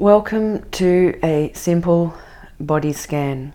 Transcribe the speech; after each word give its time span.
Welcome 0.00 0.66
to 0.70 1.20
a 1.22 1.52
simple 1.52 2.14
body 2.58 2.94
scan. 2.94 3.52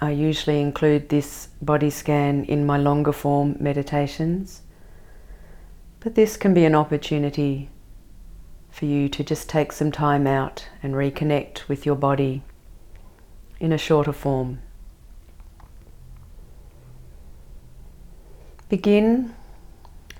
I 0.00 0.12
usually 0.12 0.60
include 0.60 1.08
this 1.08 1.48
body 1.60 1.90
scan 1.90 2.44
in 2.44 2.64
my 2.64 2.76
longer 2.78 3.10
form 3.10 3.56
meditations, 3.58 4.62
but 5.98 6.14
this 6.14 6.36
can 6.36 6.54
be 6.54 6.64
an 6.64 6.76
opportunity 6.76 7.70
for 8.70 8.84
you 8.84 9.08
to 9.08 9.24
just 9.24 9.48
take 9.48 9.72
some 9.72 9.90
time 9.90 10.28
out 10.28 10.68
and 10.80 10.94
reconnect 10.94 11.66
with 11.66 11.84
your 11.84 11.96
body 11.96 12.44
in 13.58 13.72
a 13.72 13.78
shorter 13.78 14.12
form. 14.12 14.60
Begin 18.68 19.34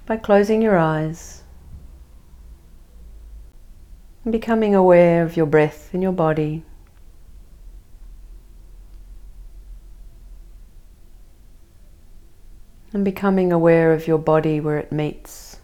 by 0.04 0.16
closing 0.16 0.61
your 0.61 0.77
eyes 0.77 1.45
becoming 4.30 4.74
aware 4.74 5.22
of 5.22 5.36
your 5.36 5.46
breath 5.46 5.91
in 5.95 6.02
your 6.02 6.12
body. 6.12 6.64
And 12.92 13.05
becoming 13.05 13.52
aware 13.52 13.92
of 13.92 14.09
your 14.09 14.19
body 14.19 14.59
where 14.59 14.78
it 14.78 14.91
meets 14.91 15.60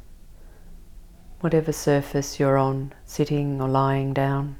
whatever 1.40 1.72
surface 1.72 2.38
you're 2.38 2.56
on, 2.56 2.92
sitting 3.04 3.60
or 3.60 3.68
lying 3.68 4.12
down. 4.12 4.56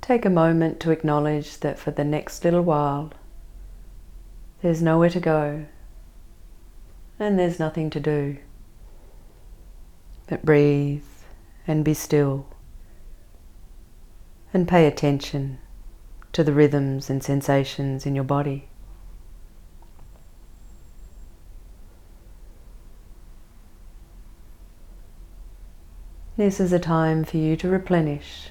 Take 0.00 0.24
a 0.24 0.30
moment 0.30 0.80
to 0.80 0.90
acknowledge 0.90 1.58
that 1.58 1.78
for 1.78 1.90
the 1.92 2.04
next 2.04 2.44
little 2.44 2.62
while 2.62 3.12
there's 4.62 4.82
nowhere 4.82 5.10
to 5.10 5.20
go 5.20 5.66
and 7.18 7.38
there's 7.38 7.58
nothing 7.58 7.90
to 7.90 8.00
do 8.00 8.36
but 10.28 10.44
breathe 10.44 11.04
and 11.66 11.84
be 11.84 11.94
still 11.94 12.46
and 14.52 14.68
pay 14.68 14.86
attention 14.86 15.58
to 16.32 16.42
the 16.42 16.52
rhythms 16.52 17.08
and 17.08 17.22
sensations 17.22 18.06
in 18.06 18.14
your 18.14 18.24
body. 18.24 18.68
This 26.36 26.60
is 26.60 26.72
a 26.72 26.78
time 26.78 27.24
for 27.24 27.38
you 27.38 27.56
to 27.56 27.68
replenish 27.68 28.50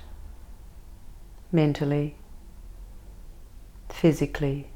mentally, 1.51 2.15
physically, 3.89 4.69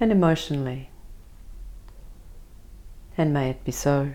and 0.00 0.10
emotionally. 0.10 0.88
And 3.18 3.32
may 3.32 3.50
it 3.50 3.64
be 3.64 3.72
so. 3.72 4.14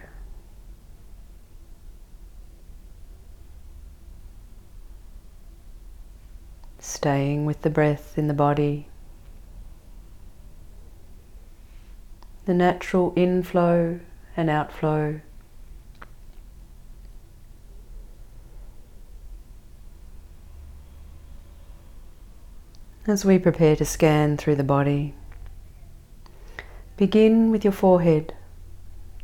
Staying 6.79 7.45
with 7.45 7.61
the 7.61 7.69
breath 7.69 8.17
in 8.17 8.27
the 8.27 8.33
body, 8.33 8.87
the 12.45 12.53
natural 12.53 13.13
inflow 13.15 13.99
and 14.37 14.49
outflow 14.49 15.21
As 23.07 23.25
we 23.25 23.39
prepare 23.39 23.75
to 23.77 23.83
scan 23.83 24.37
through 24.37 24.57
the 24.57 24.63
body, 24.63 25.15
begin 26.97 27.49
with 27.49 27.63
your 27.63 27.73
forehead, 27.73 28.35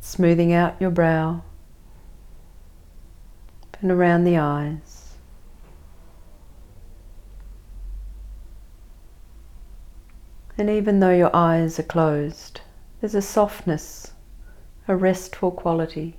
smoothing 0.00 0.52
out 0.52 0.80
your 0.80 0.90
brow 0.90 1.42
and 3.80 3.90
around 3.90 4.24
the 4.24 4.38
eyes. 4.38 5.14
And 10.56 10.68
even 10.68 10.98
though 10.98 11.12
your 11.12 11.34
eyes 11.34 11.78
are 11.78 11.84
closed, 11.84 12.62
there's 13.00 13.14
a 13.14 13.22
softness, 13.22 14.12
a 14.88 14.96
restful 14.96 15.52
quality 15.52 16.16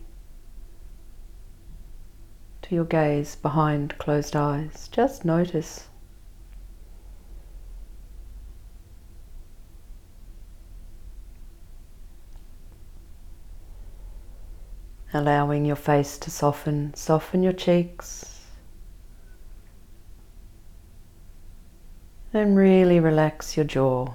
to 2.62 2.76
your 2.76 2.86
gaze 2.86 3.36
behind 3.36 3.98
closed 3.98 4.36
eyes. 4.36 4.88
Just 4.92 5.26
notice. 5.26 5.90
Allowing 15.14 15.66
your 15.66 15.76
face 15.76 16.18
to 16.20 16.30
soften, 16.30 16.94
soften 16.94 17.42
your 17.42 17.54
cheeks, 17.54 18.46
and 22.34 22.56
really 22.56 23.00
relax 23.00 23.58
your 23.58 23.66
jaw. 23.66 24.14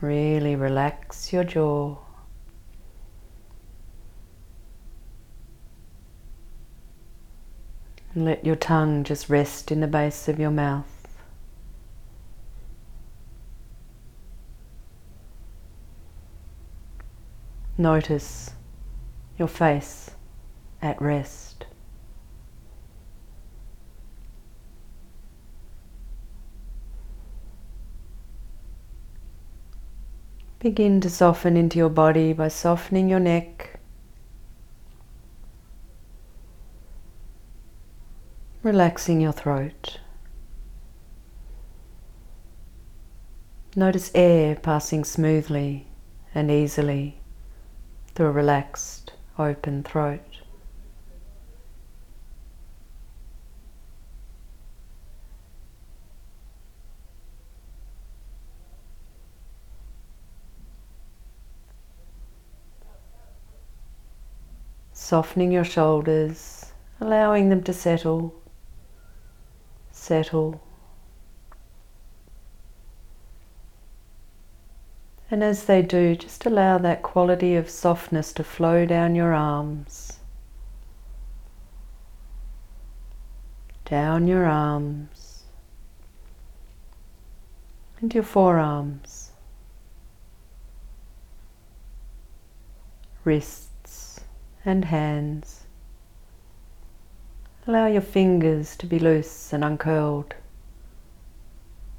Really 0.00 0.56
relax 0.56 1.32
your 1.32 1.44
jaw. 1.44 1.96
And 8.14 8.24
let 8.24 8.44
your 8.44 8.56
tongue 8.56 9.04
just 9.04 9.28
rest 9.30 9.70
in 9.70 9.80
the 9.80 9.86
base 9.86 10.28
of 10.28 10.38
your 10.38 10.50
mouth. 10.50 10.91
Notice 17.82 18.52
your 19.36 19.48
face 19.48 20.12
at 20.80 21.02
rest. 21.02 21.66
Begin 30.60 31.00
to 31.00 31.10
soften 31.10 31.56
into 31.56 31.76
your 31.76 31.88
body 31.88 32.32
by 32.32 32.46
softening 32.46 33.08
your 33.08 33.18
neck, 33.18 33.80
relaxing 38.62 39.20
your 39.20 39.32
throat. 39.32 39.98
Notice 43.74 44.12
air 44.14 44.54
passing 44.54 45.02
smoothly 45.02 45.88
and 46.32 46.48
easily 46.48 47.21
through 48.14 48.26
a 48.26 48.32
relaxed, 48.32 49.12
open 49.38 49.82
throat. 49.82 50.20
Softening 64.92 65.52
your 65.52 65.64
shoulders, 65.64 66.72
allowing 67.00 67.48
them 67.48 67.62
to 67.64 67.72
settle, 67.72 68.34
settle 69.90 70.62
And 75.32 75.42
as 75.42 75.64
they 75.64 75.80
do, 75.80 76.14
just 76.14 76.44
allow 76.44 76.76
that 76.76 77.00
quality 77.00 77.56
of 77.56 77.70
softness 77.70 78.34
to 78.34 78.44
flow 78.44 78.84
down 78.84 79.14
your 79.14 79.32
arms, 79.32 80.18
down 83.86 84.26
your 84.26 84.44
arms, 84.44 85.44
and 87.98 88.12
your 88.12 88.24
forearms, 88.24 89.30
wrists, 93.24 94.20
and 94.66 94.84
hands. 94.84 95.64
Allow 97.66 97.86
your 97.86 98.02
fingers 98.02 98.76
to 98.76 98.84
be 98.84 98.98
loose 98.98 99.54
and 99.54 99.64
uncurled, 99.64 100.34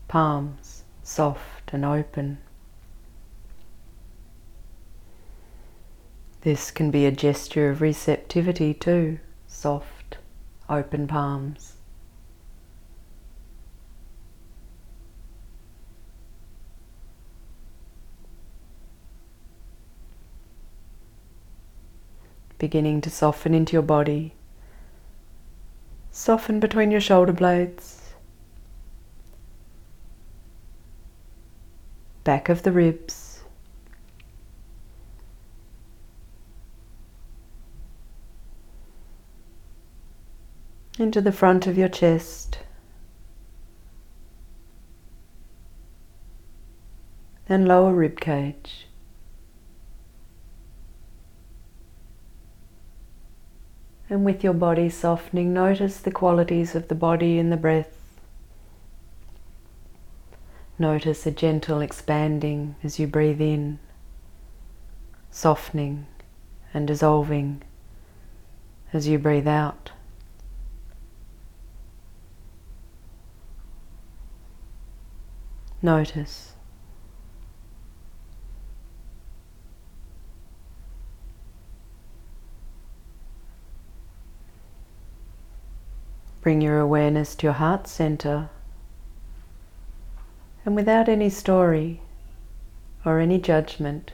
palms 0.08 0.84
soft 1.02 1.74
and 1.74 1.84
open. 1.84 2.38
This 6.44 6.72
can 6.72 6.92
be 6.92 7.06
a 7.06 7.12
gesture 7.12 7.70
of 7.70 7.80
receptivity 7.80 8.74
too, 8.74 9.20
soft, 9.48 10.18
open 10.70 11.08
palms. 11.08 11.78
Beginning 22.58 23.00
to 23.00 23.10
soften 23.10 23.54
into 23.54 23.72
your 23.72 23.82
body. 23.82 24.34
Soften 26.12 26.60
between 26.60 26.92
your 26.92 27.00
shoulder 27.00 27.32
blades, 27.32 28.16
back 32.26 32.50
of 32.50 32.64
the 32.64 32.72
ribs, 32.74 33.23
into 41.14 41.22
the 41.22 41.32
front 41.32 41.68
of 41.68 41.78
your 41.78 41.88
chest. 41.88 42.58
Then 47.48 47.68
lower 47.68 47.94
rib 47.94 48.20
cage. 48.20 48.88
And 54.10 54.26
with 54.26 54.44
your 54.44 54.54
body 54.54 54.90
softening, 54.90 55.54
notice 55.54 55.98
the 56.00 56.10
qualities 56.10 56.74
of 56.74 56.88
the 56.88 56.96
body 56.96 57.38
and 57.38 57.52
the 57.52 57.58
breath. 57.58 57.96
Notice 60.80 61.28
a 61.28 61.32
gentle 61.32 61.80
expanding 61.80 62.76
as 62.84 62.98
you 62.98 63.06
breathe 63.06 63.40
in, 63.40 63.78
softening 65.30 66.08
and 66.74 66.88
dissolving 66.88 67.62
as 68.92 69.08
you 69.08 69.20
breathe 69.20 69.48
out. 69.48 69.92
Notice. 75.84 76.54
Bring 86.42 86.62
your 86.62 86.80
awareness 86.80 87.36
to 87.36 87.48
your 87.48 87.54
heart 87.54 87.88
center 87.88 88.50
and 90.66 90.76
without 90.76 91.10
any 91.10 91.30
story 91.30 92.00
or 93.06 93.20
any 93.20 93.38
judgment, 93.38 94.14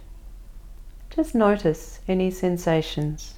just 1.12 1.36
notice 1.36 2.00
any 2.08 2.32
sensations. 2.32 3.36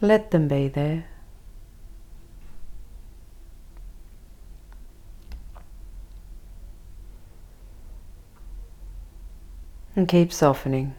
Let 0.00 0.30
them 0.30 0.46
be 0.46 0.68
there. 0.68 1.06
And 9.96 10.08
keep 10.08 10.32
softening. 10.32 10.94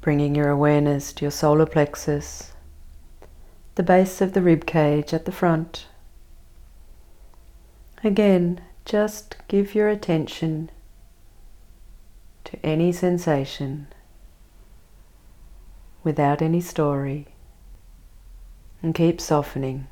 Bringing 0.00 0.34
your 0.34 0.50
awareness 0.50 1.12
to 1.14 1.24
your 1.24 1.32
solar 1.32 1.66
plexus, 1.66 2.52
the 3.74 3.82
base 3.82 4.20
of 4.20 4.34
the 4.34 4.42
rib 4.42 4.66
cage 4.66 5.12
at 5.12 5.24
the 5.24 5.32
front. 5.32 5.86
Again, 8.04 8.60
just 8.84 9.36
give 9.48 9.74
your 9.74 9.88
attention 9.88 10.70
to 12.44 12.64
any 12.64 12.92
sensation 12.92 13.88
without 16.04 16.42
any 16.42 16.60
story 16.60 17.28
and 18.82 18.94
keep 18.94 19.20
softening. 19.20 19.88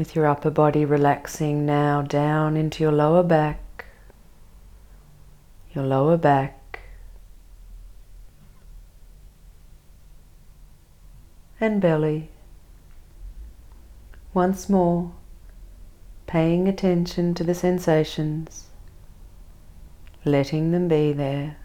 With 0.00 0.16
your 0.16 0.26
upper 0.26 0.48
body 0.48 0.86
relaxing 0.86 1.66
now 1.66 2.00
down 2.00 2.56
into 2.56 2.82
your 2.82 2.90
lower 2.90 3.22
back, 3.22 3.84
your 5.74 5.84
lower 5.84 6.16
back, 6.16 6.80
and 11.60 11.82
belly. 11.82 12.30
Once 14.32 14.70
more, 14.70 15.12
paying 16.26 16.66
attention 16.66 17.34
to 17.34 17.44
the 17.44 17.54
sensations, 17.54 18.68
letting 20.24 20.70
them 20.70 20.88
be 20.88 21.12
there. 21.12 21.58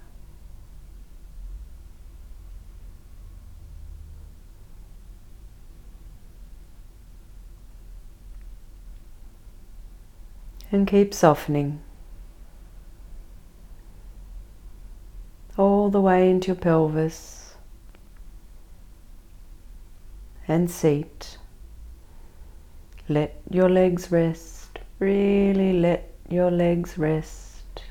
And 10.72 10.88
keep 10.88 11.14
softening 11.14 11.82
all 15.58 15.90
the 15.90 16.02
way 16.02 16.30
into 16.30 16.48
your 16.48 16.56
pelvis 16.56 17.56
and 20.48 20.70
seat. 20.70 21.38
Let 23.08 23.40
your 23.50 23.70
legs 23.70 24.12
rest. 24.12 24.80
Really 25.00 25.74
let 25.74 26.12
your 26.30 26.52
legs 26.52 26.98
rest. 26.98 27.84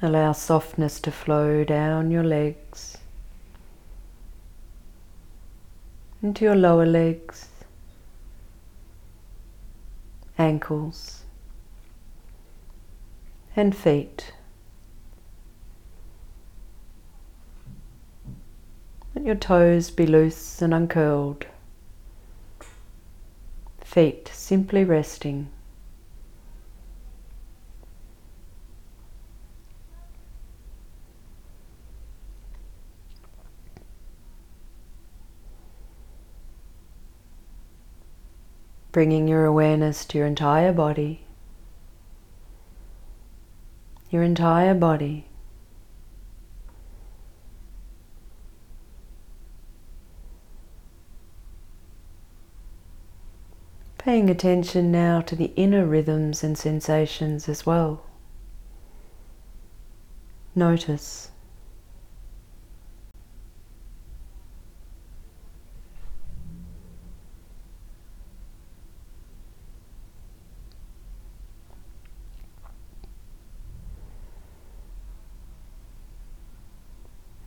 Allow 0.00 0.32
softness 0.32 1.00
to 1.00 1.12
flow 1.12 1.62
down 1.62 2.10
your 2.10 2.24
legs 2.24 2.98
into 6.22 6.44
your 6.44 6.54
lower 6.54 6.86
legs, 6.86 7.48
ankles, 10.38 11.24
and 13.54 13.76
feet. 13.76 14.32
Let 19.14 19.24
your 19.26 19.34
toes 19.34 19.90
be 19.90 20.06
loose 20.06 20.62
and 20.62 20.72
uncurled. 20.72 21.46
Feet 23.80 24.30
simply 24.32 24.84
resting. 24.84 25.48
Bringing 38.92 39.26
your 39.26 39.46
awareness 39.46 40.04
to 40.04 40.18
your 40.18 40.26
entire 40.26 40.72
body. 40.72 41.24
Your 44.10 44.22
entire 44.22 44.74
body. 44.74 45.26
Paying 53.96 54.28
attention 54.28 54.92
now 54.92 55.20
to 55.22 55.34
the 55.34 55.52
inner 55.56 55.86
rhythms 55.86 56.44
and 56.44 56.58
sensations 56.58 57.48
as 57.48 57.64
well. 57.64 58.02
Notice. 60.54 61.31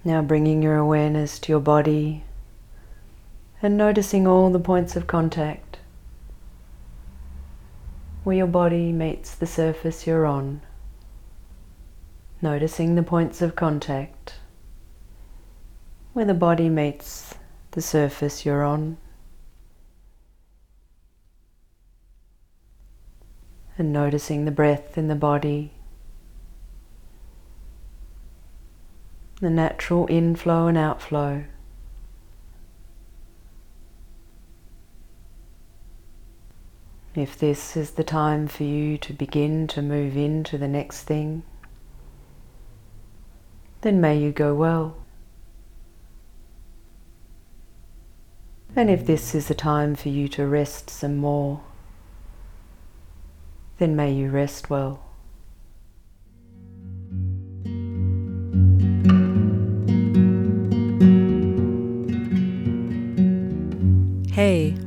Now 0.07 0.21
bringing 0.21 0.61
your 0.61 0.77
awareness 0.77 1.39
to 1.39 1.51
your 1.51 1.59
body 1.59 2.23
and 3.59 3.75
noticing 3.75 4.27
all 4.27 4.51
the 4.51 4.59
points 4.59 4.95
of 4.95 5.07
contact 5.07 5.79
where 8.23 8.35
your 8.35 8.45
body 8.45 8.91
meets 8.91 9.33
the 9.33 9.47
surface 9.47 10.05
you're 10.05 10.27
on, 10.27 10.61
noticing 12.39 12.93
the 12.93 13.01
points 13.01 13.41
of 13.41 13.55
contact 13.55 14.35
where 16.13 16.25
the 16.25 16.35
body 16.35 16.69
meets 16.69 17.33
the 17.71 17.81
surface 17.81 18.45
you're 18.45 18.63
on. 18.63 18.97
And 23.75 23.91
noticing 23.91 24.45
the 24.45 24.51
breath 24.51 24.99
in 24.99 25.07
the 25.07 25.15
body, 25.15 25.74
the 29.41 29.49
natural 29.49 30.07
inflow 30.09 30.67
and 30.67 30.77
outflow. 30.77 31.43
If 37.15 37.37
this 37.37 37.77
is 37.77 37.91
the 37.91 38.03
time 38.03 38.47
for 38.47 38.63
you 38.63 38.97
to 38.97 39.13
begin 39.13 39.67
to 39.67 39.81
move 39.81 40.17
into 40.17 40.57
the 40.57 40.67
next 40.67 41.03
thing, 41.03 41.43
then 43.81 44.01
may 44.01 44.17
you 44.17 44.31
go 44.31 44.53
well. 44.53 44.97
And 48.75 48.89
if 48.89 49.05
this 49.05 49.33
is 49.33 49.47
the 49.47 49.53
time 49.53 49.95
for 49.95 50.09
you 50.09 50.27
to 50.29 50.45
rest 50.45 50.89
some 50.89 51.15
more, 51.15 51.61
then 53.77 53.95
may 53.95 54.11
you 54.11 54.29
rest 54.29 54.69
well. 54.69 55.01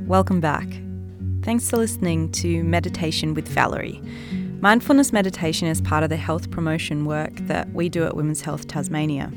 Welcome 0.08 0.40
back. 0.40 0.66
Thanks 1.42 1.68
for 1.68 1.76
listening 1.76 2.32
to 2.32 2.64
Meditation 2.64 3.34
with 3.34 3.46
Valerie. 3.46 4.00
Mindfulness 4.62 5.12
meditation 5.12 5.68
is 5.68 5.82
part 5.82 6.02
of 6.02 6.08
the 6.08 6.16
health 6.16 6.50
promotion 6.50 7.04
work 7.04 7.36
that 7.42 7.70
we 7.74 7.90
do 7.90 8.04
at 8.04 8.16
Women's 8.16 8.40
Health 8.40 8.66
Tasmania. 8.66 9.30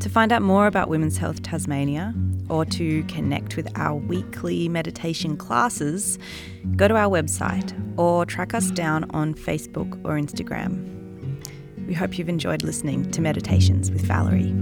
To 0.00 0.10
find 0.10 0.32
out 0.32 0.42
more 0.42 0.66
about 0.66 0.90
Women's 0.90 1.16
Health 1.16 1.42
Tasmania 1.42 2.14
or 2.50 2.66
to 2.66 3.02
connect 3.04 3.56
with 3.56 3.68
our 3.78 3.96
weekly 3.96 4.68
meditation 4.68 5.38
classes, 5.38 6.18
go 6.76 6.86
to 6.86 6.96
our 6.96 7.08
website 7.08 7.72
or 7.98 8.26
track 8.26 8.52
us 8.52 8.70
down 8.70 9.10
on 9.12 9.32
Facebook 9.32 9.98
or 10.04 10.18
Instagram. 10.18 10.86
We 11.86 11.94
hope 11.94 12.18
you've 12.18 12.28
enjoyed 12.28 12.62
listening 12.64 13.10
to 13.12 13.22
Meditations 13.22 13.90
with 13.90 14.02
Valerie. 14.02 14.54